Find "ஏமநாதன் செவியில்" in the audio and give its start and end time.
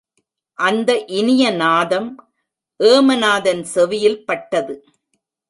2.79-4.25